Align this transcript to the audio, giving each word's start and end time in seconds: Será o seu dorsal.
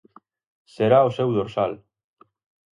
Será 0.75 0.99
o 1.09 1.13
seu 1.17 1.29
dorsal. 1.37 1.73